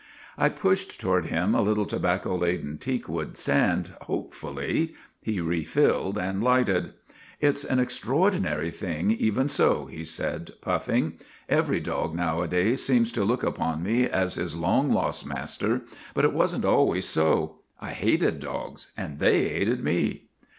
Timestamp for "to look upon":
13.11-13.83